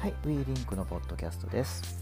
[0.00, 1.98] はい、ウィーリンクのポッドキャストです。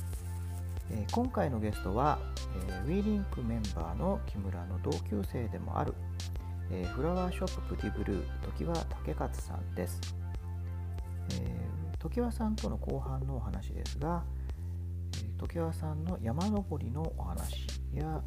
[0.93, 2.21] えー今回のゲストは、
[2.69, 5.95] えーウィーリンクメンバーの木村の同級生でもある、
[6.71, 8.25] えーフラワーショッププティブルー
[8.57, 10.01] 常盤武勝さんです。
[11.33, 14.23] えー常盤さんとの後半のお話ですが、
[15.17, 18.23] えー常盤さんの山登りのお話や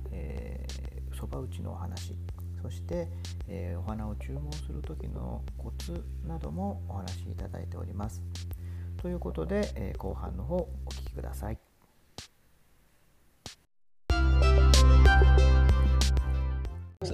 [1.17, 2.13] そば、打ちのお話
[2.61, 3.07] そして、
[3.47, 8.22] えーお花を注文する時のコツなどもお話しいただいております。
[9.01, 11.57] ということで、えー後半の方お聞きください。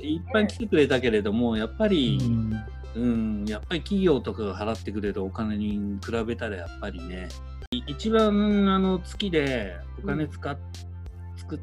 [0.01, 2.63] いっぱい来てくれたけれども、やっぱり、うん。
[2.95, 7.29] うん、やっぱり企業とかが払ってくれるお金に比べたらやっぱりね、
[7.71, 10.57] い一番あの月でお金使っ、
[11.37, 11.59] つく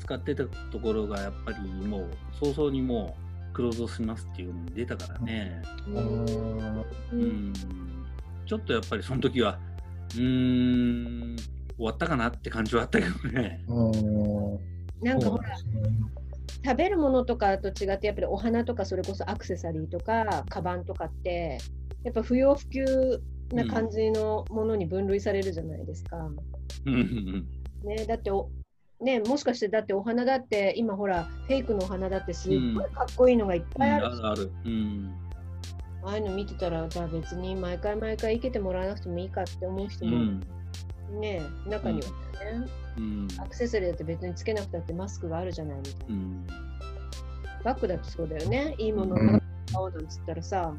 [0.00, 3.16] 使ってたところがやっぱりもう早々にも
[3.50, 8.03] うクローズをしますっていうのに出たからね、うん、
[8.46, 9.58] ちょっとやっぱりその時は、
[10.14, 11.36] うーん、
[11.76, 13.64] 終わったかなって感じはあったけどね。
[15.02, 15.44] なんかほら
[16.64, 21.58] 食べるものとかと違ってやっぱりお花とかそれこそアクセサリーとかカバンとかって
[22.04, 22.84] やっぱ不要不急
[23.52, 26.16] な感じのものに分類されるじゃないですか。
[26.86, 27.46] うんうん
[27.84, 28.48] ね、だってお
[29.00, 34.52] ね、もしかしてだってお花だって今ほらフェイクのお花だってすっごいかっこいいのがいっうん、ぱいあるし、あるある。
[34.64, 35.23] うん
[36.04, 40.40] ああいうの見てたらじゃあ別に毎回毎回生けてもらわなくてもいいかって思う人もうん
[41.20, 42.66] ね、中にはね、
[42.96, 46.14] うんアクセサリーだって別につけなくたってマスクがあるじゃないみたいな。
[46.14, 46.46] うん
[47.64, 48.74] バッグだってそうだよね。
[48.76, 49.42] いいものをうん買
[49.76, 50.74] おうなんつったらさ、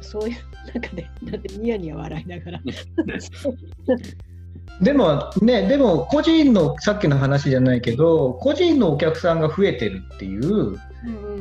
[0.00, 0.36] そういう
[0.74, 2.60] 中で、だってニヤニヤ笑いながら。
[4.80, 10.78] でもね、でも個人のさっきの話じゃないけど、個人のお客さんが増えてるっていう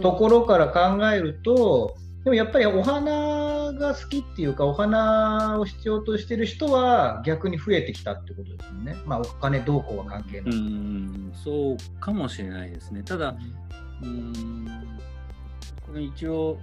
[0.01, 8.95] ところから考えると、でもやっぱりお花が好きっていうか、お花を必要としてる人は逆に増えてきたってことですよね。
[9.05, 10.59] まあお金どうこうは関係うない。
[10.59, 13.01] ん、そうかもしれないですね。
[13.01, 13.35] ただ、
[14.01, 14.65] うーん、
[15.87, 16.59] これ一応、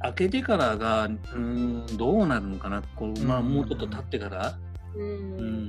[0.00, 4.54] 開けてからが、うーん、どうなるのかな、こうまあ、うんもうちょっと経ってから、
[4.94, 5.68] ううん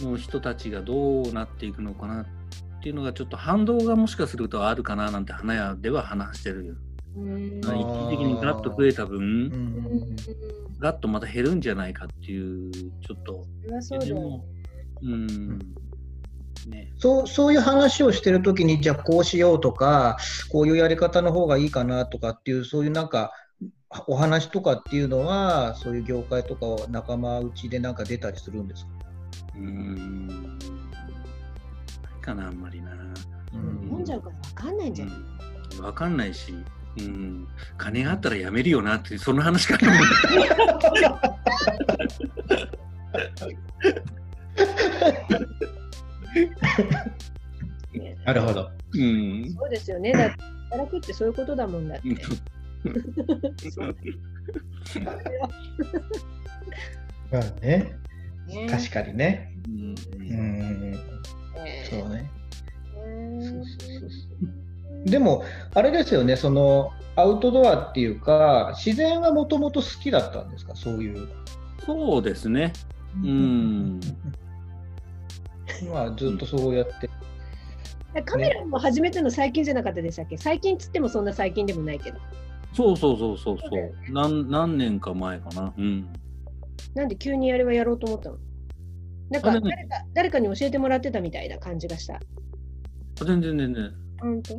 [0.00, 2.26] の人たちがどうなっていくのかなっ
[2.82, 6.76] ていうのが、ちょっと反動がもしかするとあるかななんて花屋では話してる。
[7.14, 10.16] 一時的にガッと増えた分、うん
[10.78, 14.14] ガッとまた減るんじゃないかっていう、ちょっと、それはそうだよ。
[14.14, 14.44] でも、
[15.02, 15.58] うん、
[16.66, 16.92] ね。
[16.98, 20.16] そうそういう話をしてるときに、じゃあこうしようとか、
[20.50, 23.32] こういうやり方の方がいいかなとかっていう、そういうなんか、
[24.08, 28.90] お話とかっていうのは、そういう業界とか仲間内でなんか出たりするんですか、
[29.54, 30.26] うーん。
[30.26, 30.56] な
[32.18, 32.90] いかな、あんまりな。
[33.52, 34.04] 飲ん。
[34.04, 35.14] じゃうから分かんないんじゃない、
[35.78, 35.84] うん。
[35.84, 36.54] わかんないし、
[36.98, 37.48] うん。
[37.78, 39.92] 金があったらやめるよなって、その話かな。
[48.24, 48.70] なるほど。
[48.94, 49.52] うん。
[49.54, 50.12] そうですよね。
[50.12, 50.36] だって
[50.70, 52.24] 働くってそういうことだもんだって。
[53.70, 53.96] そう
[57.30, 57.96] まあね、
[58.46, 59.54] ね確かにね。
[59.66, 60.94] うんうん、
[61.66, 62.30] えそうね。
[62.96, 64.31] ーそうそうそうそう
[65.04, 71.28] でも、あれですよね、そのアウトドアっていうか、自然はもともと好きだったんですか、そういう。
[71.84, 72.72] そうですね。
[73.22, 74.00] うん。
[75.92, 77.10] まあ、ずっとそうやって。
[78.24, 80.36] カメラも初めての最近じゃなかったでしたっけ？
[80.36, 82.18] 最近つってもそんな最近でもないけど。
[82.74, 84.12] そうそうそうそうそそうだよう。
[84.12, 85.72] 何何年か前かな。
[85.76, 86.12] うん。
[86.94, 88.36] なんで急にあれはやろうと思ったの？
[89.30, 92.20] なんか誰か誰かに教えてもらってたみたいな感じがした。
[93.16, 93.94] 全然全然。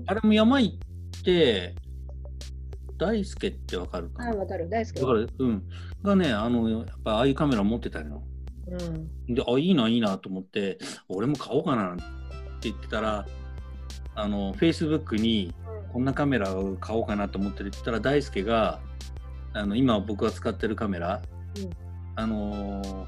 [0.08, 1.76] あれも山行って、
[2.98, 4.30] 大輔ってわかるかな？
[4.32, 4.70] ああ、わかる。
[4.70, 5.00] 大好き。
[5.00, 5.64] だから、うん。
[6.04, 8.24] がね、あの、やっぱああいうカメラ持ってたよ。
[8.68, 8.76] う
[9.32, 9.36] ん。
[9.36, 10.78] で、あ、いいな、いいなと思って、
[11.10, 12.04] 俺も買おうかなって
[12.70, 13.26] 言ってたら、
[14.16, 15.54] あの、Facebook に、
[15.92, 18.80] こんなカメラを買おうかなと思って言ったら、大輔が、
[19.54, 21.22] あの、今僕が使ってるカメラ、
[21.58, 21.70] うん
[22.16, 23.08] あの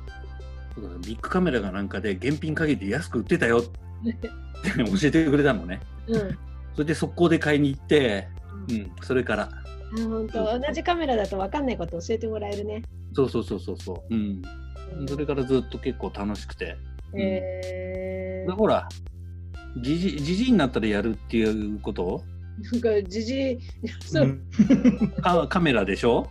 [1.05, 4.29] ビッグカメラがなんかで現品限りで安く売ってたよって
[4.77, 5.79] 教えてくれたのね。
[6.07, 6.37] うん。
[6.73, 8.27] それで速攻で買いに行って、
[8.69, 9.43] うん、それから。
[9.43, 9.63] あ
[9.97, 10.59] 本当。
[10.59, 12.83] 同じカメラだと分かんないこと教えてもらえるね。
[13.15, 14.13] そうそうそうそうそう。
[14.13, 14.41] うん。
[15.07, 16.77] それからずっと結構楽しくて。
[17.13, 17.19] うん。
[17.21, 18.87] えでほら、
[19.81, 22.23] じじじじいになったらやるっていうこと？
[22.61, 23.59] ー、なんかじじい、
[23.99, 26.29] そう、うんカカメラでしょ？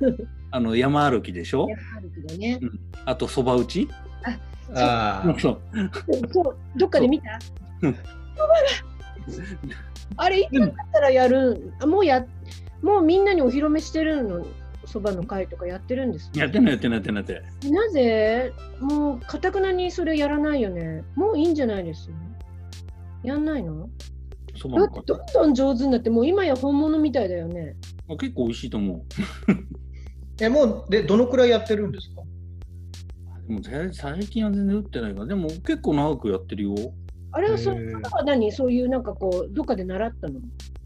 [0.00, 0.16] うん、
[0.50, 1.68] あの山歩きでしょ？
[1.68, 2.60] やあるけどね。
[3.04, 3.88] あとそば打ち？
[4.74, 5.60] ああ、そう。
[6.32, 7.38] そう、どっかで見た？
[7.82, 7.88] う。
[7.88, 7.96] ん
[10.16, 12.26] あれ、いつだったらやるもうや、
[12.82, 14.44] もうみんなにお披露目してるの、
[14.84, 16.40] そばの会とかやってるんですか？
[16.40, 18.52] やってないやってないやってないやってなぜ？
[18.80, 21.04] もう、かたくなにそれやらないよね。
[21.14, 22.10] もういいんじゃないです？
[23.22, 23.78] やんないの？
[23.80, 27.76] だってそばの会どんどん上手になって、もう今や本物みたいだよね。
[28.08, 29.02] あ結構美味しいと思う。
[30.42, 32.22] え、もう、で、どのくらいやってるんですか？
[33.46, 36.74] でもぜ最近は全然打ってないから、でも結構長くやってるよ。
[37.32, 37.76] あれはそは
[38.24, 38.52] 何？
[38.52, 40.40] そういうなんかこう、どっかで習ったの？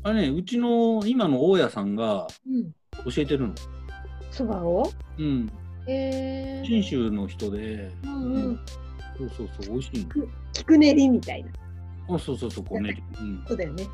[0.04, 2.72] あれね、うちの今の大家さんがうん。
[3.04, 3.54] 教えてるの。
[4.30, 4.90] そばを？
[5.18, 5.50] うん。
[5.88, 8.60] えー、信州の人で、うんうん。
[9.18, 10.06] そうそうそう、美味しい
[10.52, 11.50] 菊練りみたいな。
[12.08, 12.14] の。
[12.16, 13.02] あ、そうそうそう、こうね。
[13.20, 13.44] うん。
[13.46, 13.84] そうだよね。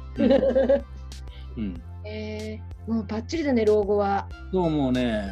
[1.57, 1.83] うん。
[2.05, 4.29] えー、もうバッチリだね、老後は。
[4.53, 5.23] そうもうね、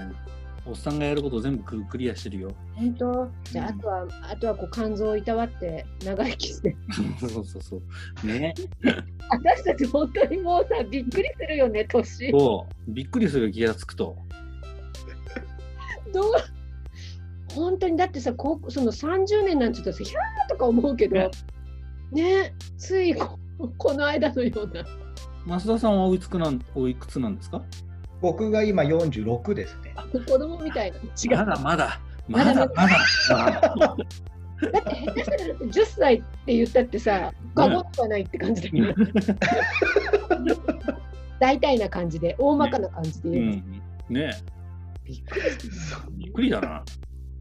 [0.67, 2.51] おっさんがやること全部ククリアしてるよ。
[2.75, 3.31] 本当？
[3.45, 6.77] じゃあ、うんあとは、あとはこう肝臓をいたわって長生きして。
[7.19, 8.27] そうそうそう。
[8.27, 8.55] ね。
[9.31, 12.31] 私たち本当にもうさ、びっくりするよね、年。
[12.31, 12.91] そう。
[12.93, 14.17] びっくりする気がつくと。
[16.12, 16.33] どう？
[17.55, 21.31] 本当にだってさ、こうその30年なんて言ったらさ、ひゃーとか思うけど、
[22.13, 23.39] ね、ついこ
[23.79, 24.85] この間のような。
[25.59, 27.63] 増田さんはおいくつなんおいくつなんですか？
[28.20, 29.94] 僕が今46ですね。
[30.26, 30.99] 子供みたいな。
[30.99, 31.37] 違う。
[31.38, 32.00] まだまだ。
[32.28, 33.96] まだまだまだ。
[34.72, 38.94] だって下手したらだって10歳って言ったってさ、過言ではないって感じだよね。
[41.38, 43.44] 大体な感じで、大まかな感じでう言う。
[43.46, 43.82] ん。
[44.14, 44.31] ね
[45.05, 45.43] びっくり。
[46.19, 46.84] びっくりだな。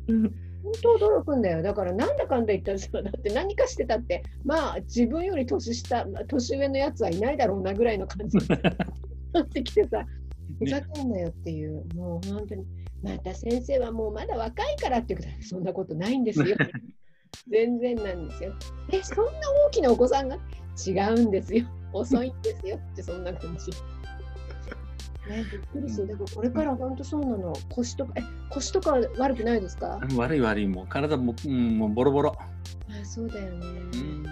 [0.08, 1.62] 本当驚くんだよ。
[1.62, 8.48] だからなんだかんだ言ったらさ、だって何かしてたって、まあ自分より年下、まあ年上のやつはいないだろうなぐらいの感じに
[9.34, 10.06] なってきてさ、
[10.58, 12.66] ふざけんなよっていう、もう本当に、
[13.04, 16.58] また先生はもうまだ若いからっていうことは、そんなことないんですよ。
[17.50, 18.54] 全然なんですよ。
[18.92, 19.32] え、そんな
[19.68, 20.38] 大きなお子さんが？
[20.86, 21.66] 違うんですよ。
[21.94, 23.72] 遅いんですよってそんな感じ。
[25.28, 26.08] ね、びっくりする。
[26.08, 27.54] だからこれから本当そうなの。
[27.70, 30.00] 腰とか、え、腰とか悪くないですか？
[30.16, 32.36] 悪い悪い、もう体も、うん、もうボロボロ。
[32.40, 33.66] あそうだよね。
[33.94, 34.26] うん。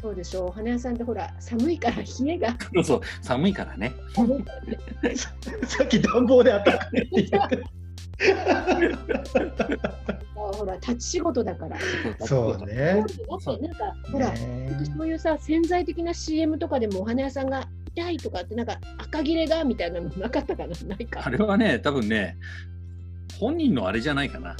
[0.00, 0.46] そうでしょう。
[0.46, 2.56] お花屋さんってほら、寒いから冷えが。
[2.82, 3.92] そう寒いからね。
[5.66, 7.62] さっき暖房で暖かいって言って
[10.34, 11.76] ほら、立ち仕事だから。
[12.20, 12.74] そうね。
[12.96, 20.74] だってなんか、ほら、ねそういうさ、潜在的な CM とかでもお花屋さんが痛いとかって、なんか赤切れがみたいなのなかったかな？
[20.86, 21.22] ないか。
[21.24, 22.36] あれはね、多分ね、
[23.38, 24.56] 本人のあれじゃないかな。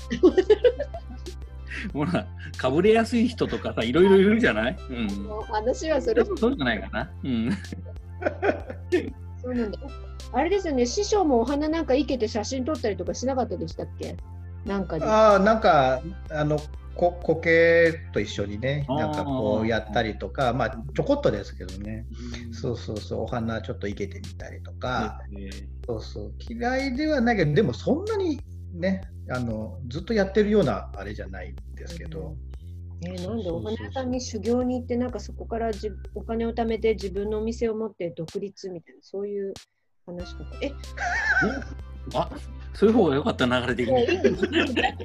[1.93, 2.27] ほら、
[2.59, 4.77] かぶれやすい人とかさ、いろいろいるじゃない？
[4.91, 5.09] うん。
[5.51, 7.11] 話はそれ多分そうじゃないかな。
[7.25, 7.51] うん。
[9.43, 9.79] そうなんだ。
[10.33, 14.17] あれですよね、師匠もお花なんか生けて写真撮ったりとかしなかったでしたっけ？
[14.65, 15.05] なんかで。
[15.05, 16.59] ああ、なんか、あの、
[16.97, 22.07] こ苔と一緒にね、なんかこうやったりとか、まあ、ちょこっとですけどね、
[22.53, 25.21] そうそうそう、お花ちょっと生けてみたりとか、
[25.87, 28.41] そうそう、嫌いではないけど、でもそんなに
[28.75, 32.37] ね、あのずっとやってるようなあれじゃないんですけど、
[33.03, 39.55] えーなんでお花屋さんに修行に行って、なんかそこからじお金を貯めて自分のお店を持って独立みたいな、そういう
[40.05, 40.45] 話か。
[40.45, 40.57] と。
[40.61, 40.73] え、
[42.15, 42.29] あ
[42.75, 44.07] そういう方が良かった流れ的いやい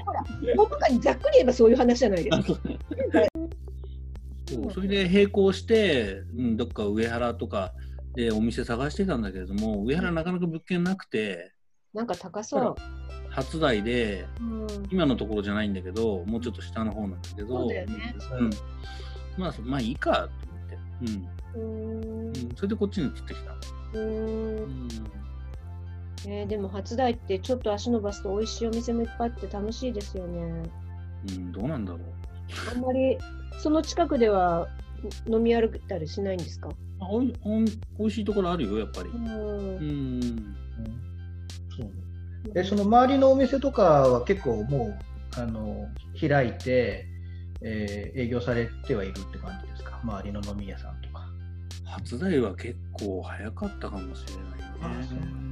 [0.06, 0.24] ほら、
[0.56, 2.38] 大まかにざっくり言えばそういう話じゃないです。
[2.38, 2.60] か。
[4.48, 4.72] そう。
[4.74, 7.74] それで並行して、うん、どっか上原とか
[8.16, 11.54] でお店探してたんだけれども、上原なかなか物件なくて、
[11.94, 12.76] なんか高そう。
[13.30, 14.68] 初台で、うん。
[14.92, 17.68] 今のところじゃないんだけど、もうちょっと下の方なんだけど、
[19.38, 21.28] まあ、そまあいいかと思って、うーん。
[21.56, 22.28] うん。
[22.28, 24.00] うん、それでこっちに移ってきた。
[24.00, 24.88] うん
[26.28, 30.64] えーでも初台ってちょっと足伸ばすと美味しいお店もいっぱいあって楽しいですよね。
[31.30, 32.02] うん、どうなんだろう。
[32.72, 33.18] あんまり
[33.60, 34.68] その近くでは
[35.28, 36.70] 飲み歩いたりしないんですか？
[37.00, 37.66] あおいおん
[38.00, 39.10] おいしいところあるよ、やっぱり。
[39.10, 40.56] うんうん。
[41.78, 44.98] そうでその周りのお店とかは結構も
[45.38, 45.88] うあの
[46.20, 47.06] 開いて、
[47.62, 51.26] えー営業されてはいるって感じですか、周りの飲み屋さんとか。
[51.86, 55.08] 初台は結構早かったかもしれないね。
[55.12, 55.45] うん。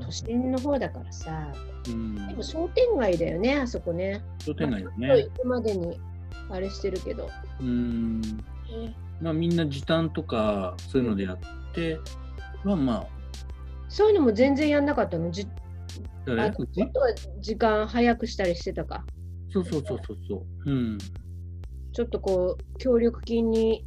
[0.00, 1.52] 都心の方だからさ、
[1.88, 4.22] うんでも商店街だよね、あそこね。
[4.44, 5.42] 商店街だちょっとね行。
[5.42, 6.00] くまでに
[6.50, 7.28] あれしてるけど。
[7.60, 8.20] うん。
[9.20, 11.38] まあみんな時短とかそういうのでやっ
[11.74, 11.98] て、
[12.64, 13.06] まあまあ、
[13.88, 15.30] そういうのも全然やんなかったの？
[15.30, 15.46] じ
[16.24, 16.42] 誰？
[16.42, 19.04] あとは時間早くしたりしてたか。
[19.50, 20.70] そうそうそうそうそう。
[20.70, 20.98] うん。
[21.92, 23.84] ちょっとこう、協力金に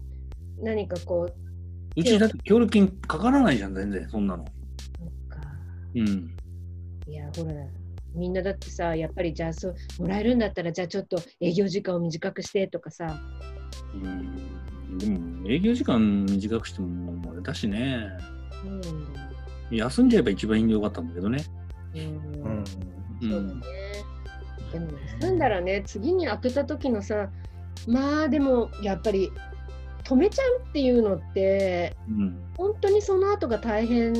[0.61, 4.45] 何かこう、うちだって協力金かからないじゃん、全然、そんなの。
[5.95, 6.35] うん。
[7.07, 7.53] いや、ほら、
[8.13, 13.19] みんなだってさ、やっぱりじゃあそう、もらえるんだったら、じゃあちょっと営業時間を短くしてとかさ、
[13.93, 14.97] うん。
[14.97, 18.07] でも、営業時間短くしても、あれだしね。
[18.63, 21.43] うん、休んじゃえば一番いいんでよかったんだけどね。
[21.93, 22.63] うんうん
[23.21, 23.61] そうだね。
[24.73, 24.87] でも
[25.21, 27.29] 休んだらね、次に開けた時のさ、
[27.87, 29.31] まあでもやっぱり
[30.03, 32.41] 止めちゃうっていうのって、うん。
[32.57, 34.19] 本当にその後が大変だ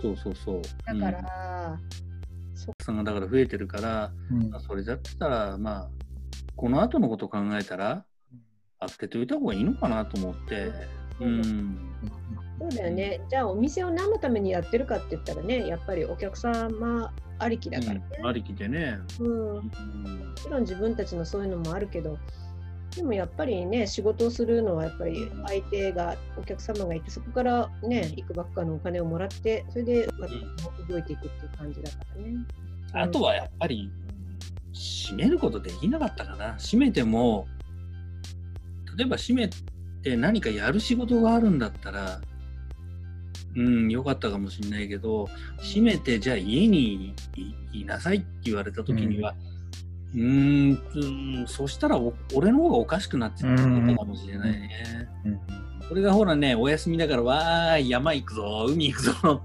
[0.00, 0.62] そうそうそう。
[0.62, 1.78] かうんら、
[2.54, 5.90] お客さんがだから増えてるから、うんまあそれだったら、まあ、
[6.54, 8.04] この後のことを考えたら、
[8.80, 10.70] 開けておいた方がいいのかなと思って。
[11.20, 11.78] うん。
[12.58, 13.20] そうだよね。
[13.28, 18.02] じゃあお店を何のためにやってるかって言ったらね、やっぱりお客様ありきだからね。
[18.18, 18.98] うんありきでね。
[19.20, 22.18] うん、もうんちろん自分たちのそういうのもあるけど、
[22.94, 30.08] でもやっぱりね、仕事をするのはやっぱり相手が、お客様がいて、そこからね、いくばっかのお金をもらって、それで
[30.88, 32.36] 動いていくっていう感じだからね。
[32.92, 33.90] あとはやっぱり、
[34.72, 36.54] 閉めることできなかったかな。
[36.54, 37.46] 閉めても、
[38.96, 39.50] 例えば閉め
[40.02, 42.20] て何かやる仕事があるんだったら、
[43.56, 45.28] うん、よかったかもしれないけど、
[45.58, 47.14] 閉めて、じゃあ家に
[47.72, 49.34] いいなさいって言われた時には、
[50.14, 55.08] うーん、うんそしたらお俺の方がおかしくなってたかもしれないね。
[55.24, 55.40] うん
[55.88, 59.40] これがほらね、お休みだから、わーい、山行くぞ、海行くぞ、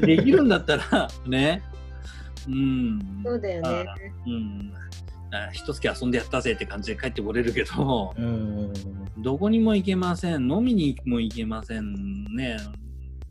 [0.00, 1.62] できるんだったら、 ね、
[2.46, 3.22] うん。
[3.24, 3.86] そうだよね。
[4.26, 4.72] うん。
[5.34, 8.72] あ一月遊んでやったぜって感じで帰ってこれるけど、うん
[9.16, 11.94] どこにも行けません、飲みにも行けません
[12.36, 12.58] ね。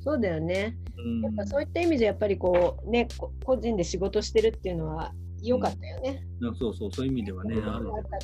[0.04, 0.76] そうだよね。
[0.98, 5.14] うんやっぱそういった意味でやっぱりこうね、こ個人で仕事してるっていうのは
[5.44, 6.24] 良かったよね。
[6.60, 7.56] そうそう、そういう意味ではね、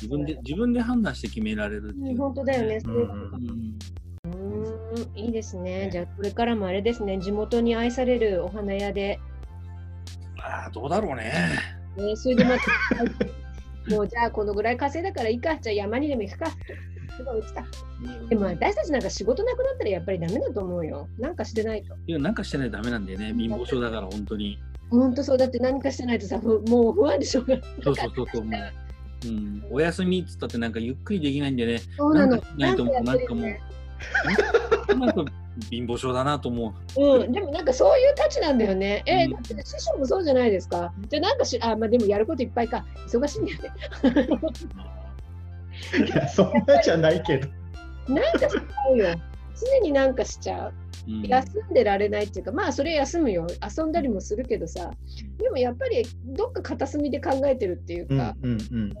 [0.00, 2.18] 自分で自分で判断して決められるってうん、いう。
[2.18, 2.80] 本当だよね。
[2.80, 3.78] そうん
[4.24, 5.88] うーんいいですね。
[5.92, 9.20] じゃあこれからもあれですね、地元に愛されるお花屋で、
[10.40, 11.32] ああ、どうだろうね。
[11.96, 12.64] ね、それでまた、
[13.94, 16.46] もうじゃあこのぐらい稼いだからいいか、じゃあ山にでも行くか。
[18.28, 21.08] でも私たちなんか仕事なくなったらやっぱりダメだと思うよ。
[21.18, 21.96] なんかしてないと。
[22.06, 23.34] いや、なんかしてないとダメなんだよね。
[23.36, 24.56] 貧乏症だから、本当に。
[24.90, 27.64] 本当そうだって何かしてないとさ、ふもう不安でしょうがない。
[27.82, 28.44] そうそうそうそう。
[28.44, 28.60] もう
[29.26, 31.80] うん、お休みっつったってなんかゆっくりできないんでね。
[31.96, 32.40] そうなの。
[32.56, 33.60] なんかしなんかもうね
[34.88, 35.24] なんか
[35.70, 37.02] 貧乏症だなと思う。
[37.02, 39.02] うん、でもなんかそういうたちなんだよね。
[39.06, 40.92] えうんだって師匠もそうじゃないですか。
[41.08, 42.84] じゃあなんかし、あ、まあでもやることいっぱいか。
[43.08, 43.70] 忙しいんだよね。
[46.06, 47.48] いやそんなじゃないけど。
[48.08, 48.60] なんかしちゃ
[48.92, 49.14] うよ。
[49.56, 50.72] 常になんかしちゃう。
[51.08, 53.46] うん休んでられないっていうか、まあそれ休むよ。
[53.76, 54.90] 遊んだりもするけどさ。
[55.38, 58.92] でもやっぱりどっか片隅で考えてるっていうか、うんうんうん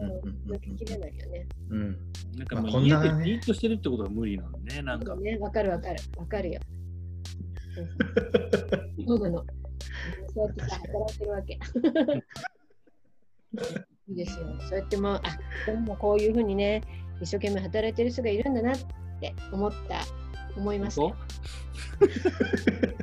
[0.46, 1.46] うん抜けきれないよね。
[1.70, 1.98] うんうん
[2.38, 5.16] なんかもう家でじーっとしてるってことが無理なんでね、なんか。
[5.16, 5.96] ね、わかるわかる。
[6.16, 6.60] わかるよ。
[9.06, 9.44] そうなの。
[10.34, 11.54] そうやってさ、働いてるわけ。
[14.08, 14.46] いいですよ。
[14.68, 15.22] そうやってもう、あ、
[15.66, 16.82] でもこういうふうにね、
[17.20, 18.78] 一生懸命働いてる人がいるんだなっ
[19.20, 20.02] て思った、
[20.56, 21.14] 思いましたよ。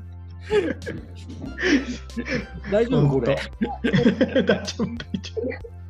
[2.72, 3.36] 大丈夫これ？
[4.44, 4.96] 大丈夫大丈夫。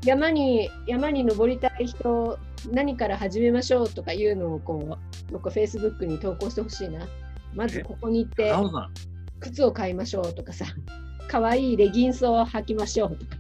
[0.06, 2.38] 山に山に登りたい人
[2.72, 4.98] 何から始めましょうとかいうのをこ
[5.30, 7.02] うどっかフェイスブックに投稿してほしいな。
[7.54, 8.92] まずここに行って青さん、
[9.40, 10.66] 靴を買いましょうとかさ、
[11.28, 13.38] 可愛いレギンスを履きましょうとか。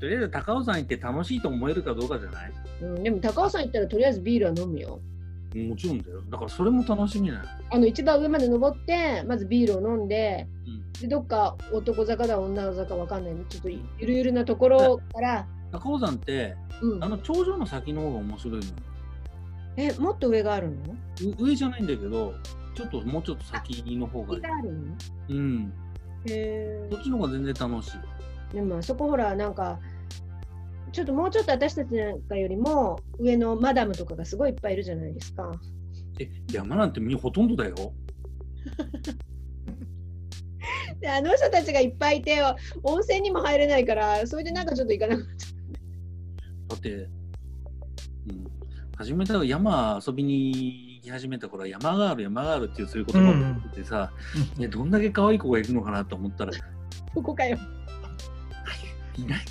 [0.00, 2.52] とりあえず高尾山行って楽しいと思えるかどうかじゃない？
[2.82, 5.00] うん、でも高尾山行ったらとりあえずビールは飲むよ。
[5.54, 6.20] もちろんだよ。
[6.30, 7.42] だからそれも楽しみだよ。
[7.70, 18.72] あの一番上まで登ってまずビールを飲んでうんでどっか男坂だ女坂わかんないちょっとゆるゆるなところから、高尾山って、うんあの頂上の先の方が面白いのよ。
[19.76, 20.76] えもっと上があるの？
[21.38, 22.34] う上じゃないんだけど、
[22.74, 24.48] ちょっともうちょっと先の方がいい上。
[24.48, 24.80] があるの？
[25.28, 25.72] うん。
[26.26, 28.54] へそっちの方が全然楽しい。
[28.54, 29.78] でもあそこほらなんか
[30.94, 35.50] ちょっともうちょっと私たちなんかよりも上のマダムとかがすごいいっぱいいるじゃないですか。
[36.20, 37.74] え、山なんてみほとんどだよ。
[41.00, 42.40] であの人たちがいっぱいいて
[42.84, 45.48] 温泉にも入れないからそれでなんかちょっと行かなくなっちゃ
[46.68, 47.08] だって、うん、
[48.96, 54.12] 初めた山遊びに行き始めた頃は山がある山があるっていうそういう言葉を言っててさ、
[54.56, 56.54] ね、どんだけ可愛い子がいるのかなと思ったら、う。
[57.14, 57.58] ここかよ。
[59.18, 59.44] いない。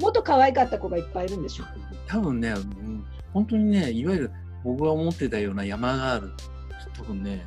[0.00, 1.64] もっと可愛かった子がいっぱいいるんでしょ？
[2.06, 4.30] 多分ね、うん本当にね、いわゆる
[4.62, 6.30] 僕が思ってたような山がある。
[6.94, 7.46] 多分ね、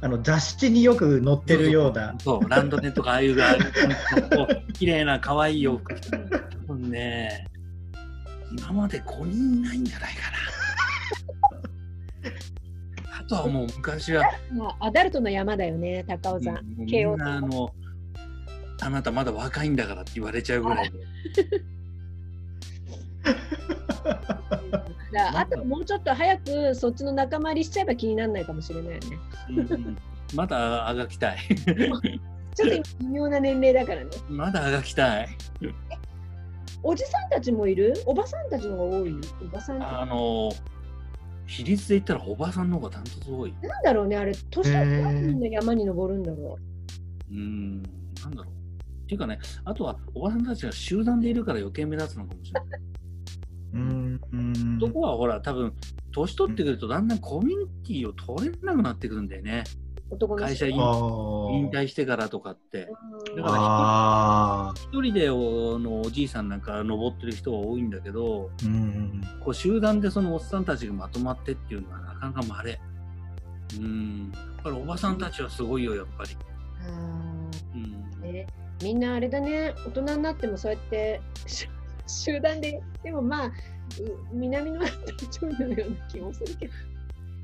[0.00, 2.16] あの雑誌によく載ってるような。
[2.18, 3.54] そう、ランドネとかああいうが、
[4.34, 7.46] こう綺麗な可愛い洋服着てる多分ね、
[8.58, 10.36] 今まで5人いないんじゃないかな。
[13.20, 16.60] あとはもう昔は、 まあ、アダルトの山だよね、高尾山。
[16.88, 17.72] 慶応みんなあの、
[18.82, 20.98] あなたまだ若いんだからって言われちゃうぐらいで。
[25.34, 29.00] あともうちょっと早くそっちの仲間入りしちゃえば気にならないかもしれないよね。
[29.50, 29.98] うんうん
[30.32, 31.38] まだあがきたい。
[32.54, 34.10] ちょっと今微妙な年齢だからね。
[34.28, 35.28] まだあがきたい。
[36.84, 37.94] おじさんたちもいる？
[38.06, 39.14] おばさんたちの方が多い？
[39.42, 40.52] おばさんあの、
[41.46, 43.54] 比率で言ったらおばさんの方がダントツ多い。
[43.60, 46.56] なんだろうね、あれ、年取ってなんでみんな山に登るんだろ
[47.28, 48.59] うーん、なんだろう。
[49.10, 52.80] っていうかね、あとはおばさんたちが集団でいるから余計目立つのかもしれない。
[53.72, 55.72] うんうんとこはほら、多分
[56.12, 59.64] 年取ってくるとだんだんコミュニティを取れなくなってくるんだよね。
[60.36, 62.88] 会社引退してからとかって。
[63.26, 72.80] うんだからあ一人でおのおじいさんなんか登ってる人が多いんだけど、ーうんこう集団でそのおっさんたちがまとまってっていうのはなかなか稀。
[73.78, 74.32] うん。
[74.32, 76.30] だからおばさんたちはすごいよ、やっぱり。
[76.82, 76.88] あ
[77.74, 78.20] うん。
[78.20, 78.46] ーね、
[78.82, 81.68] みんなあれだね、大人になってもそうやってし
[82.06, 83.52] 集団で、でもまあ、う
[84.32, 86.72] 南の大丈夫のような気もするけど。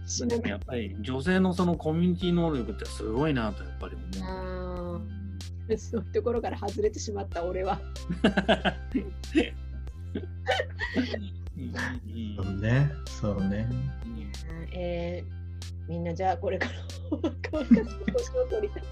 [0.07, 5.77] しなでもやっぱり女性のそのコミュニティ能力ってすごいなとやっぱり思う。
[5.77, 7.81] そういうところから外れてしまった俺は。
[11.57, 11.75] うん
[12.37, 13.69] そうねそうね
[14.73, 15.37] えー
[15.89, 16.73] みんなじゃあこれから
[17.51, 18.83] 乾かす年を取りたい。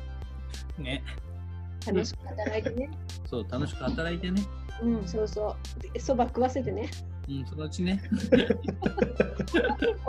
[0.78, 1.02] ね、
[1.86, 2.90] 楽しく働いてね。
[3.26, 4.42] そう楽しく働いてね。
[4.82, 5.82] うん、そうそう。
[5.92, 6.90] でそば食わせてね。
[7.28, 8.02] うん、そのうちね。
[8.10, 8.22] 食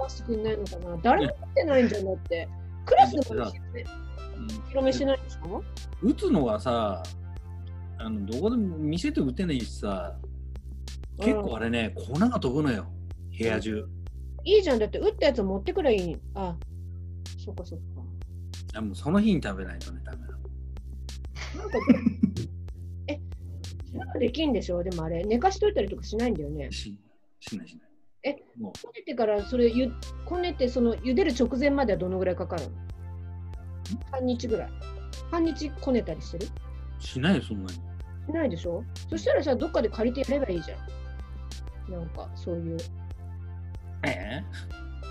[0.02, 2.48] わせてくんないのかな誰も食ってないんじゃんだって。
[2.86, 3.52] クラスでもうん
[4.70, 5.64] 広めしないでしょ？
[6.02, 7.02] 打つのはさ、
[7.98, 10.16] あのどこでも店で打てないしさ、
[11.18, 12.86] 結構あれね、粉が飛ぶのよ、
[13.38, 13.88] 部屋中。
[14.44, 14.80] いいじゃん。
[14.80, 16.18] だって打ったやつを持ってくればいい。
[16.36, 16.56] あ、
[17.44, 17.86] そっかそっか。
[18.78, 20.25] あもうその日に食べないとね、ダメ
[21.58, 21.78] なんか
[23.08, 23.20] え、
[23.94, 24.84] なんかできんでしょ？
[24.84, 26.72] でもあれ、寝かしといたりとかしないんだよね。
[26.72, 26.96] し
[27.40, 27.90] しないしない。
[28.24, 29.92] えもこねてからそれゆ
[30.26, 32.70] こねてその茹でる直前まではどのぐらいかかるの？
[34.12, 34.70] 半日ぐらい。
[35.32, 36.48] 半日こねたりしてる？
[37.00, 37.80] うしないよ、そんなに。
[37.80, 37.80] し
[38.34, 38.84] ないでしょ？
[39.10, 40.76] そしたらさ、どっかで借りてやればいいじゃ
[41.88, 41.92] ん。
[41.92, 42.78] なんかそういう。
[44.08, 44.44] え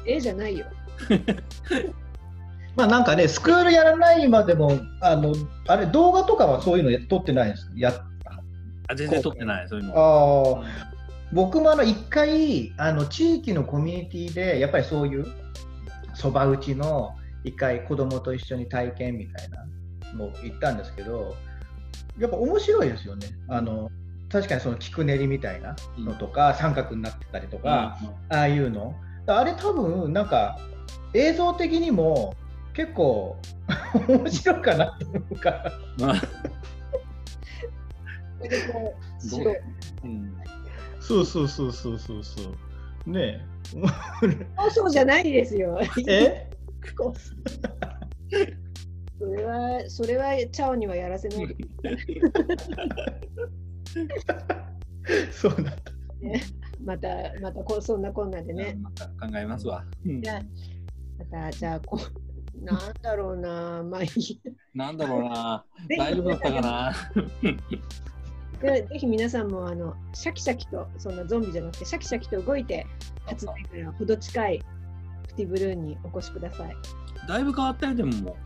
[0.07, 0.67] ええじゃないよ。
[2.77, 5.35] まあなんかねスクールやらないまでもあの
[5.69, 7.71] あれ動画とかはそういうの撮ってないんです。
[7.77, 7.93] や
[8.89, 9.95] あ全然取ってない、そういうの。
[9.97, 10.95] あー。
[11.33, 15.27] 僕もあの一回あの地域のコミュニティでやっぱりそういう
[16.15, 19.65] そば打ちの一回子供と一緒に体験みたいな
[20.17, 21.35] の行ったんですけど
[22.19, 23.27] やっぱ面白いですよね。
[23.49, 23.91] あの
[24.31, 28.95] 確かにその菊練りみたいなのとか、三角になってたりとか、ああいうの。
[29.27, 30.59] あれ多分なんか
[31.15, 32.35] 映像的にも
[32.75, 33.37] 結構
[34.09, 35.73] 面白いかなと思うから。
[35.99, 36.17] うんまあ。
[38.41, 39.57] そうどう白い。
[40.05, 40.35] うん。
[41.01, 42.43] そうそうそうそうそうそ
[43.07, 43.11] う。
[43.11, 43.79] ねそ
[44.67, 45.79] うそうじゃないですよ。
[46.09, 46.51] え？
[49.19, 51.47] それは、それはチャオにはやらせない。
[51.47, 51.57] で。
[55.31, 55.73] そうなんだ。
[56.85, 57.09] また、
[57.41, 58.77] またこうそんなこんなでね。
[58.83, 59.85] また考えますわ。
[60.05, 60.21] うん。
[60.21, 60.43] じゃあ
[61.19, 62.01] また、じゃあこう、
[62.63, 64.41] なんだろうな、まあいい。
[64.75, 65.65] なんだろうな。
[65.99, 66.93] 大丈夫だったかな？
[68.61, 72.87] で ぜひ皆さんもあのシャキシャキと、そんなゾンビじゃなくて、シャキシャキと動いて、
[73.27, 74.63] 発売からほど近い
[75.29, 76.77] プティブルーンにお越しください。
[77.29, 78.37] だいぶ変わったよ、でも。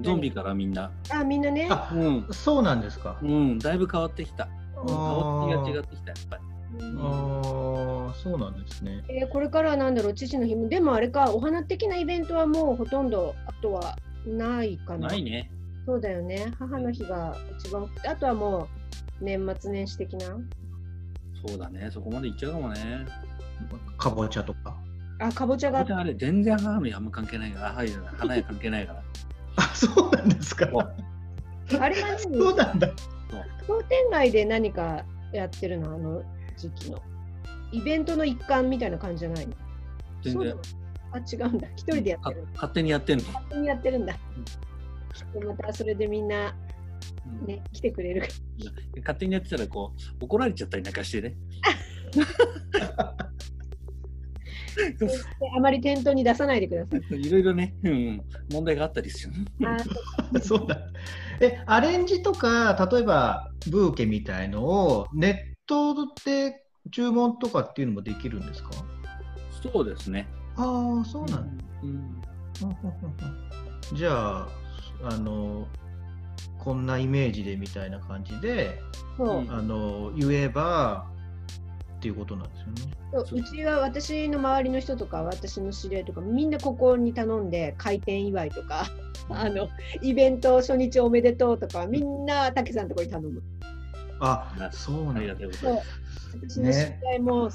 [0.00, 0.90] ゾンビからみんな。
[1.10, 1.68] あ、みんなね。
[1.70, 2.26] あうん。
[2.30, 4.48] そうなんですかうん、だいぶ変わってきた。
[4.76, 6.51] うん変わってが違ってきた、やっぱり。
[6.98, 15.08] ああそうなんですねえーこれからはなんだろう、父の日も、でもあれか、お花的なイベントはもうほとんど、あとはないかな。
[15.08, 15.50] ないね。
[15.86, 16.52] そうだよね。
[16.58, 18.68] 母の日が一番、あとはも
[19.20, 20.38] う年末年始的な。
[21.46, 23.06] そうだね、そこまでいっちゃうかもね。
[23.98, 24.76] かぼちゃとか
[25.18, 29.02] あ、かぼちゃがああれ、全然母の日あんま関係ないから、 あはい花屋関係ないから。
[29.56, 30.66] あそうなんですか
[31.80, 32.88] あれはね、そうなんだ
[33.66, 36.22] 商店街で何かやってるの、あの
[36.68, 37.02] 時期の。
[37.72, 39.54] イベントの一環みたいな感じじゃないの？
[40.22, 40.54] 全然。
[41.12, 41.68] あ、違うんだ。
[41.76, 42.42] 一人でやってる。
[42.42, 43.24] か勝手にやってんの？
[43.26, 44.14] 勝手にやってるんだ。
[45.34, 46.54] でまたそれでみんな、
[47.40, 48.22] うんね、来てくれる。
[49.00, 51.34] 勝手にやってたらこう怒られちゃったりなんかしてね。
[54.74, 55.06] で
[55.54, 57.20] あまり店頭に出さないでください。
[57.20, 58.22] いろいろね、うん、
[58.52, 59.34] 問題があったりする。
[59.66, 59.76] あ
[60.40, 60.78] そうだ
[61.40, 68.70] えアレンジとか例えばブーケみたいのをネットで注文とかっていうのもできるんですか？
[69.72, 70.28] そうですね。
[70.56, 72.22] ああそうなんだ、うん。
[73.94, 74.48] じゃあ
[75.04, 75.66] あの
[76.58, 78.80] こんなイメージでみたいな感じで
[79.18, 79.22] あ
[79.62, 81.06] の言えば
[81.96, 82.94] っていうことなんですよね。
[83.12, 83.38] そう。
[83.38, 83.42] う。
[83.42, 88.86] ちは私の周りの人とか私の知り合いとかみんなここに頼んで開店祝いとか
[89.28, 89.68] あの
[90.02, 93.42] イベント初日おめでとうとかみんな武さんのところに頼む。
[94.24, 95.34] あそうなんだ。
[95.52, 95.78] そう
[96.48, 97.50] 私の知り合いも。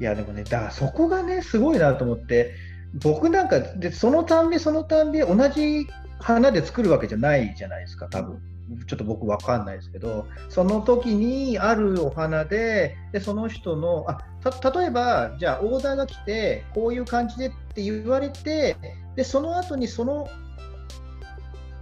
[0.00, 2.54] いやでもね、だからそこがね、すごいなと思って、
[3.02, 8.40] 僕なんかで、そのたんびそのたんび、同じ花で作るわけじゃないじゃないですか、多分
[8.86, 14.18] ちょっと僕わかんないですけど、その時にあるお花で、でその人の、あ
[14.50, 18.76] た例えば、じゃあオーダーが来て、こういう感じでって言われて、
[19.16, 20.28] でその後にその、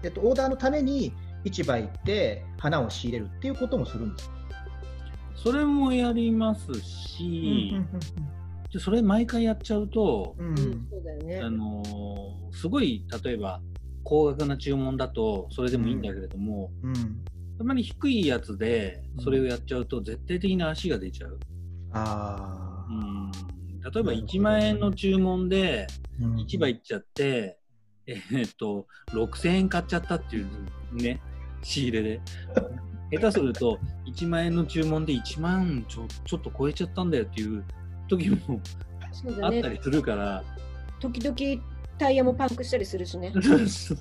[0.05, 1.13] えっと、オーダーのために
[1.45, 4.31] 市場行って花を仕入れるっていうこともするんです。
[5.37, 7.75] それもやりますし、
[8.73, 10.87] でそれ毎回やっちゃうと、うん。
[11.43, 13.61] あのーすごい例えば
[14.03, 17.25] 高額な注文だとそれでもいいんだけれども、うん。
[17.61, 21.39] あまり低いやつでそれをやっちゃうと絶対的な足が出ちゃう。
[21.93, 23.41] あうん、例え
[23.81, 27.59] ばなるほど1万円の注文でー市場行っちゃって、
[28.07, 30.47] えーっと6000円買っちゃったっていう
[30.93, 31.21] ね
[31.63, 32.21] 仕入れで
[33.19, 37.65] 下手すると1万円の注文で1万ちょちょっと超えちゃったんだよっていう
[38.09, 38.61] 時も
[39.13, 39.57] そうだね。
[39.57, 40.43] あったりするから、
[41.01, 41.63] 時々
[41.99, 43.33] タイヤもパンクしたりするしね。
[43.67, 43.95] そ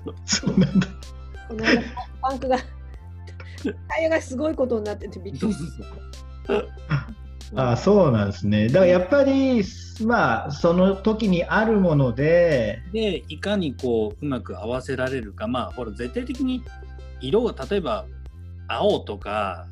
[0.48, 0.88] うなんだ。
[1.48, 1.82] この間
[2.22, 2.58] パンクが
[3.88, 5.68] タイヤがすごいことになっててびっくりそうそう
[6.48, 6.70] そう
[7.56, 8.68] あそうなんですね。
[8.68, 9.64] だからやっぱり、
[10.06, 16.64] まあ、その時にあるもので、でいかにこううまく合わせられるかまあほら絶対的に
[17.22, 18.06] 色が例えば
[18.68, 19.68] 青とか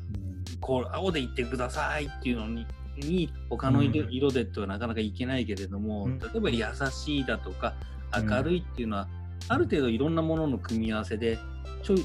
[0.60, 2.66] こう青でいってくださいっていうのに
[2.98, 6.18] に他の色,、でってはなかなかいけないけれども、うん。
[6.18, 7.74] 例えば優しいだとか
[8.16, 8.28] うん。
[8.28, 9.08] 明るいっていうのは、
[9.46, 11.38] ある程度いろんなものの組み合わせで
[11.82, 12.04] ちょい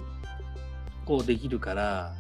[1.06, 2.14] こうできるから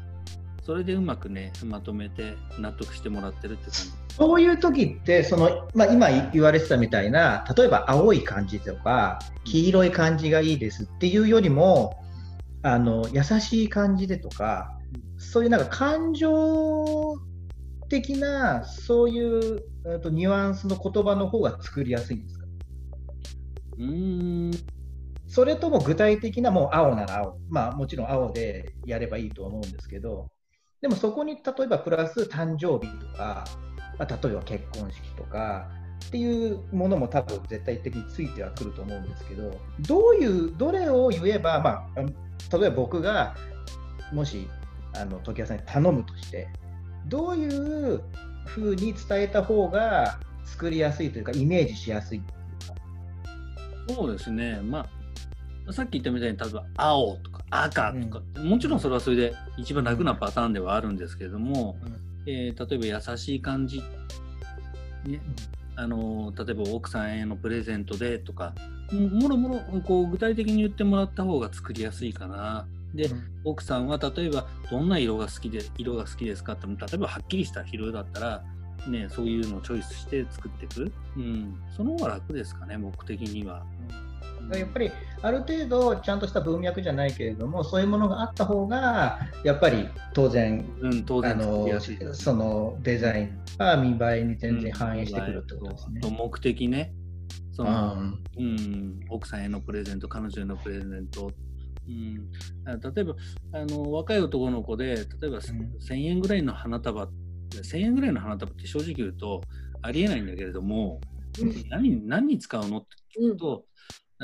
[0.63, 3.91] それでうまくねまとめて納得してもらってるって感じ。
[4.15, 12.02] そういう時ってその、まあ、今言われてたみたいな、例えば青い感じとか、黄色い感じがいいですっていうよりも、
[12.63, 14.79] あの優しい感じでとか、
[15.17, 17.15] そういうなんか感情
[17.89, 22.45] 的な、そういうえっとニュアンスの言葉の方が作りやすいんですか？
[23.77, 24.51] うーん。
[25.27, 30.29] それとも具体的なもう青なら青、まあもちろん青でやればいいとは思うんですけど、
[30.81, 33.45] でもそこに例えばプラス誕生日とか、
[33.97, 35.69] まあ、例えば結婚式とか
[36.07, 42.05] っていうものも多分絶対的についてはくると思うんですけど、どういう、どれを言えば、まあ、
[42.51, 43.35] 例えば僕が
[44.11, 44.47] もし
[44.95, 46.47] あの時矢さんに頼むとして、
[47.07, 48.01] どういう
[48.45, 52.21] ふうに伝えた方が作りやすいというか、イメージしやすい。
[53.89, 54.87] そうですね、ま
[55.67, 61.77] あ、さっき言ったみたいに、例えば青とか赤とか、もちろんそれはそれで一番楽なパターンではあるんですけれども、
[62.25, 63.79] えー例えば優しい感じ、
[65.05, 65.19] ね
[65.75, 68.53] あのー例えば奥さんへのプレゼントでとか、
[68.91, 72.67] ももろもろこう具体的に言ってもらった方が作りやすいかな。
[72.93, 73.09] で、
[73.43, 78.43] 奥さんは例えばどんな色が好きで色が好きですかって例えばはっきりした色だったら、
[78.87, 83.65] ね、そういうのをチョイスして作っていく、うん、その方が楽ですかね僕的には。
[84.51, 92.13] やっぱりある程度ちゃんとした文脈じゃないけれどもそういうものがあった方がやっぱり当然うん、当あ然作りの。
[92.13, 96.01] そのデザインが見栄えに全然反映してくるってことですね。
[96.03, 96.93] うん目的ね。
[97.51, 101.31] そうんのうん、奥さんへのプレゼント、彼女へのプレゼント。
[101.87, 102.29] うん、
[102.65, 103.15] あ例えば
[103.53, 107.09] あの若い男の子で例えば、1000円ぐらいの花束
[107.51, 109.41] 1000円ぐらいの花束って正直言うと
[109.81, 111.01] ありえないんだけれども、
[111.69, 112.87] 何何に使うのって
[113.19, 113.65] 聞くと、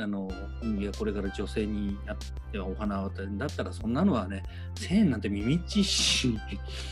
[0.02, 0.30] あの
[0.80, 2.18] いやこれから女性にやっ
[2.52, 4.44] てお花をだったらそんなのはね
[4.76, 6.40] 1000円なんて耳っちいし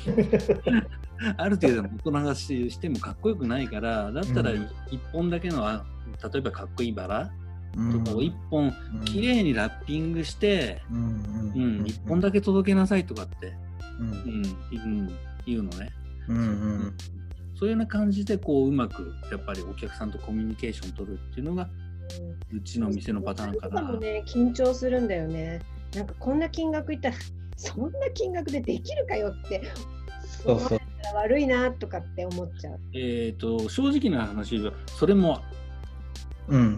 [1.38, 4.62] ある程度の大人がししてもかっこよくないからだったらうん。
[4.64, 4.68] 1
[5.12, 5.86] 本だけのあ
[6.32, 7.32] 例えばかっこいいバラ
[7.76, 8.04] うん。
[8.04, 8.74] とかを1本
[9.06, 10.98] きれいにラッピングして、うん。
[10.98, 13.54] うんうん1本だけ届けなさいとかって、
[14.00, 14.10] うん。
[14.10, 15.12] うんうん、
[15.46, 15.90] 言うのね。
[16.28, 16.94] うんうん。
[17.56, 21.68] そういうような感じでこううまくやっぱりお客さんとコミュニケーション取るっていうのが
[22.54, 23.82] うちの店のパターンかな。
[23.82, 25.62] もね、緊張するんだよね。
[25.96, 27.16] なんかこんな金額いったら、
[27.58, 29.62] そんな金額でできるかよって、
[30.44, 30.80] そうそう
[31.16, 32.80] 悪いなとかって思っちゃう。
[32.94, 35.58] えっ、と正直な話それもうん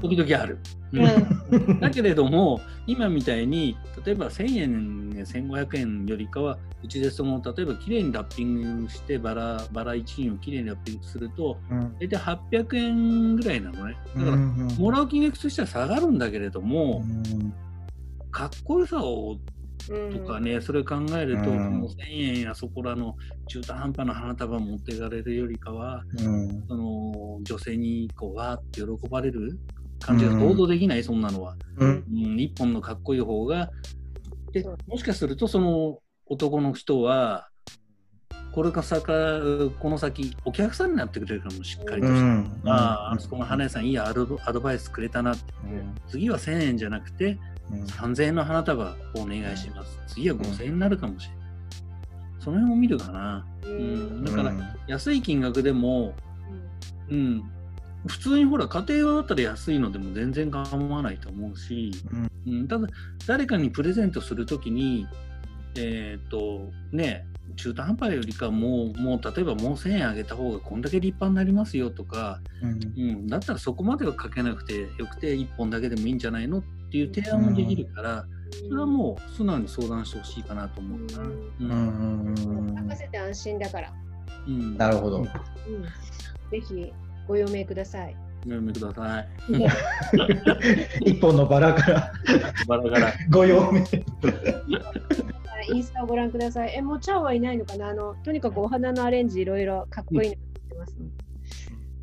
[0.02, 0.60] 時々ある。
[0.94, 1.80] うん。
[1.80, 11.96] だけれども今みたいに例えば1000円1500円よりかはうちでその例えばきれいにラッピングしてバラバラ一輪をきれいにラッピングするとうん。
[12.00, 13.98] 大体800円ぐらいなのね。
[14.16, 17.04] だからもらう金額としては下がるんだけれども、
[18.32, 19.38] かっこよさを
[19.88, 23.16] とかね、それ考えると、もう1000円やそこらの
[23.48, 26.04] 中途半端な花束持っていかれるよりかは、
[26.68, 29.58] その女性にこうわーって喜ばれる
[30.00, 31.56] 感じが想像できない、そんなのは。
[31.78, 32.04] うん。
[32.40, 33.70] 一本のかっこいい方が。
[34.52, 37.50] でもしかするとその男の人は
[38.52, 39.14] これかさか
[39.80, 47.38] この先お客さんになってくれるかもしっかりとして、うん、ああそこの花屋さんいいアドアドバイスくれたなって、うん、次は1000円じゃなくて、
[47.72, 51.40] うん、3000円の花束お願いします、次は5000円になるかもしれない、
[52.40, 54.24] その辺を見るかな、うん。
[54.24, 54.54] だから
[54.88, 56.14] 安い金額でも、
[57.10, 57.44] うん、
[58.08, 61.92] 普通にほら家庭だったら安いのでも全然構わないと思うし、
[62.48, 62.88] うん、ただ
[63.28, 65.08] 誰かにプレゼントするときに
[65.76, 78.26] えっ、ー、とね中途半端よりかもうもう例えばもう1000円あげた方がこんだけ立派になりますよとか、うん、うん、だったらそこまではかけなくてよくて1本だけでもいいんじゃないのっていう提案もできるから、
[78.64, 81.20] うん、それはもう素直に相談してほしいかなと思うな。
[81.20, 82.36] うん。
[82.76, 83.94] 任せて安心だから。
[84.48, 85.18] うん、なるほど。
[85.20, 85.32] うん、ぜ
[86.60, 86.94] ひ
[87.28, 88.16] ご用命ください。
[88.46, 89.28] ご用命ください。
[91.12, 92.14] 一本のバラから。
[92.68, 93.14] バラから。
[93.30, 93.84] ご用命。
[95.72, 96.74] インスタをご覧ください。
[96.76, 97.90] え、もうチャオはいないのかな？
[97.90, 101.10] あの、とにかくお花のアレンジいろいろかっこいいのがってますの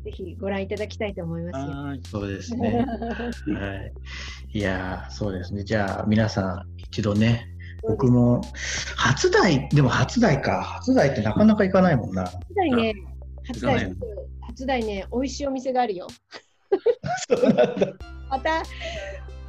[0.03, 2.85] で、ぜひご覧いただきたいと思いますそうですね。
[2.87, 3.93] はい。
[4.57, 5.63] いやそうですね。
[5.63, 7.47] じゃあ、皆さん、一度ね、
[7.87, 8.41] 僕も、
[8.95, 10.63] 初台、でも初台か。
[10.79, 12.23] 初台ってなかなか行かないもんな。
[12.23, 12.93] 初台ね、
[13.45, 13.93] 初台、
[14.47, 16.07] 初台ね、美味しいお店があるよ。
[17.29, 17.87] そうなんだ。
[18.31, 18.63] また、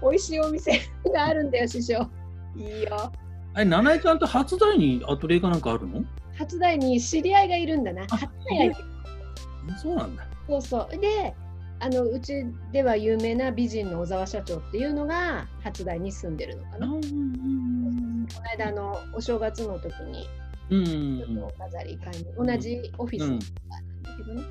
[0.02, 0.72] 美味しいお店
[1.10, 2.06] があるんだよ、師匠。
[2.54, 3.10] いいよ。
[3.56, 6.04] え、七重ちゃんと初台にアトリエかなんかあるの？
[6.36, 8.02] 初台に知り合いがいるんだな。
[8.08, 8.70] 初台
[9.82, 10.26] そうなんだ。
[10.46, 10.98] そうそう。
[10.98, 11.34] で、
[11.80, 16.88] あのうちでは有名な美人の小沢社長っていうのが初台に住んでるのかな。
[16.88, 20.28] この間のお正月の時に、
[20.70, 23.46] ちょっと飾り会に同じオフィスなんだ
[24.16, 24.42] けどね。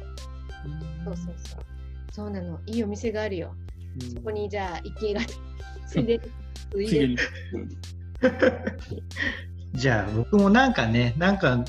[1.05, 1.59] そうそうそう。
[2.11, 2.59] そうなの。
[2.65, 3.53] いいお店があるよ。
[4.15, 5.21] そこにじゃあ一軒が
[5.87, 6.19] ついで
[6.71, 7.15] ついで
[9.73, 11.63] じゃあ僕もなんかね、なんか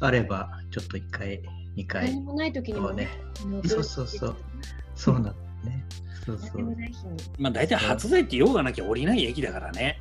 [0.00, 1.42] あれば、ちょっと1回、
[1.76, 2.10] 2回。
[2.10, 3.08] 何もない時にもね。
[3.66, 4.36] そうそうそう。
[5.02, 5.30] そうなんだ
[5.64, 5.84] ね。
[6.24, 6.76] そうそう。
[7.36, 9.98] まあ大体初台って用がなきゃ降りない駅だからね。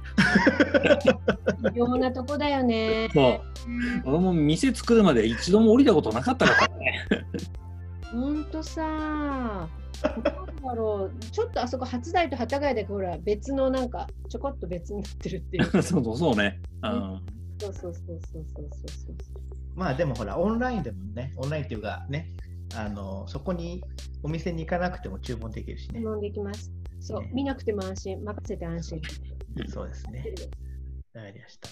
[1.73, 3.09] 微妙なとこだよね。
[3.11, 3.41] そう。
[4.05, 7.07] 俺も店作るまで一度も降りたことなかったからね。
[8.11, 8.81] ほんとさ。
[8.83, 10.31] なんだ
[10.75, 15.65] ろう、ちょっとあそこ初台と幡ヶ谷でほら別のなんかちょこっと別になってるっていう。
[15.81, 16.59] そうそうそうね。
[16.83, 17.21] うん。
[17.59, 19.15] そうそうそうそうそうそうそう。
[19.75, 22.27] まあでもほらオンラインでもね、オンラインっていうかね、
[22.75, 23.83] あのそこに
[24.23, 25.99] お店に行かなくても注文できるしね。
[25.99, 26.71] 注文できます。
[26.99, 29.01] そう、ね、見なくても安心、任せて安心。
[29.67, 30.25] そうですね。
[31.13, 31.69] わかりました。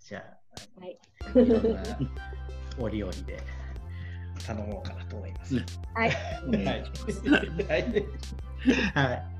[0.00, 0.98] じゃあ、はい。
[2.78, 3.38] 折々で。
[4.46, 5.56] 頼もうかなと思います。
[5.94, 6.10] はい。
[6.46, 6.84] はい。
[8.94, 9.35] はい。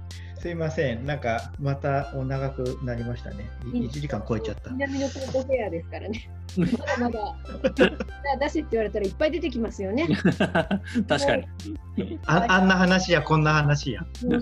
[0.46, 1.04] すいません。
[1.04, 3.50] なんかまたお長くなりましたね。
[3.64, 4.70] 1時間超えちゃった。
[4.70, 6.30] 南のコフェアですからね。
[6.56, 7.36] まだまだ。
[8.38, 10.06] 出しって言われたらいっぱい出てきますよね。
[10.22, 11.48] 確かに。
[12.26, 14.02] ああんな話やこんな話や。
[14.02, 14.40] もう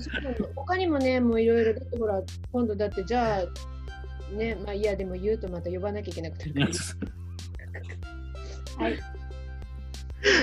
[0.54, 6.60] 他にもね、もういろいろだってほら、今度だってじゃあ、ね、まあいやでも言うとまた呼ばなきゃいけなくなるか
[8.76, 8.84] ら。
[8.84, 9.00] はい。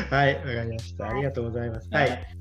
[0.09, 1.07] はい、わかりました。
[1.07, 1.87] ありがとうございます。
[1.91, 2.35] はい。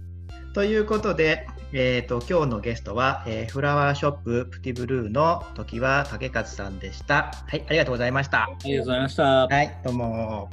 [0.54, 7.33] ということで、えーと、今日のゲストは、えー、フラワーショッププティブルーの時は竹勝さんでした。
[7.46, 8.44] はい、ありがとうございました。
[8.44, 9.46] ありがとうございました。
[9.46, 10.50] はい、どうも。